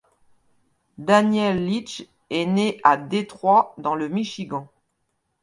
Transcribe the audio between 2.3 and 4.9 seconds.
est né à Detroit dans le Michigan.